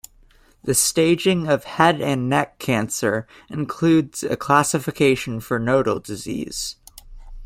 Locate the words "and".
2.01-2.27